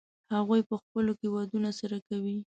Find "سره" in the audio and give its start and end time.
1.79-1.97